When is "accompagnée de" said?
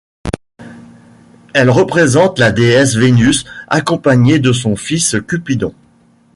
3.67-4.51